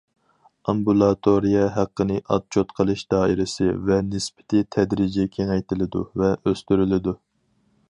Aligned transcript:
ئامبۇلاتورىيە 0.71 1.65
ھەققىنى 1.75 2.17
ئاتچوت 2.35 2.73
قىلىش 2.79 3.03
دائىرىسى 3.15 3.69
ۋە 3.91 3.99
نىسبىتى 4.09 4.65
تەدرىجىي 4.77 5.31
كېڭەيتىلىدۇ 5.39 6.05
ۋە 6.23 6.35
ئۆستۈرۈلىدۇ. 6.41 7.19